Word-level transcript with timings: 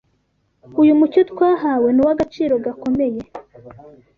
Uyu 0.81 0.97
mucyo 0.99 1.21
twahawe 1.31 1.87
ni 1.91 2.01
uw’agaciro 2.03 2.53
gakomeye 2.65 3.19